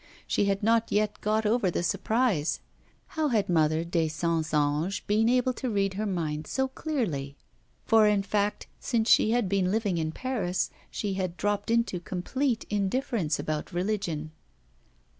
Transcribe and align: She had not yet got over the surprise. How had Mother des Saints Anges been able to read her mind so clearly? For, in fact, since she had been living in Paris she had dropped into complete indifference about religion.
She 0.25 0.45
had 0.45 0.63
not 0.63 0.91
yet 0.91 1.21
got 1.21 1.45
over 1.45 1.69
the 1.69 1.83
surprise. 1.83 2.59
How 3.09 3.27
had 3.27 3.47
Mother 3.49 3.83
des 3.83 4.09
Saints 4.09 4.51
Anges 4.51 4.99
been 5.05 5.29
able 5.29 5.53
to 5.53 5.69
read 5.69 5.93
her 5.93 6.07
mind 6.07 6.47
so 6.47 6.69
clearly? 6.69 7.37
For, 7.85 8.07
in 8.07 8.23
fact, 8.23 8.65
since 8.79 9.07
she 9.07 9.29
had 9.29 9.47
been 9.47 9.69
living 9.69 9.99
in 9.99 10.11
Paris 10.11 10.71
she 10.89 11.13
had 11.13 11.37
dropped 11.37 11.69
into 11.69 11.99
complete 11.99 12.63
indifference 12.67 13.37
about 13.37 13.71
religion. 13.71 14.31